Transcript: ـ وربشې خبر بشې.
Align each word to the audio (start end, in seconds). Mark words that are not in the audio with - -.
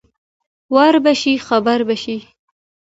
ـ 0.37 0.75
وربشې 0.75 1.33
خبر 1.47 1.79
بشې. 1.87 2.17